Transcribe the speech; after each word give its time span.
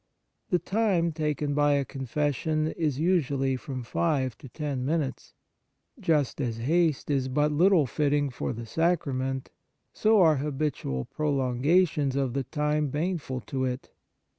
The 0.49 0.57
time 0.57 1.11
taken 1.11 1.53
by 1.53 1.73
a 1.73 1.85
confession 1.85 2.69
is 2.69 2.97
usually 2.99 3.55
from 3.55 3.83
five 3.83 4.35
to 4.39 4.49
ten 4.49 4.83
minutes. 4.83 5.35
Just 5.99 6.41
as 6.41 6.57
haste 6.57 7.11
is 7.11 7.27
but 7.29 7.51
little 7.51 7.85
fitting 7.85 8.31
for 8.31 8.51
the 8.51 8.65
sacrament, 8.65 9.51
so 9.93 10.19
are 10.19 10.37
habitual 10.37 11.05
pro 11.05 11.31
longations 11.31 12.15
of 12.15 12.33
the 12.33 12.45
time 12.45 12.87
baneful 12.87 13.41
to 13.41 13.63
it. 13.65 13.91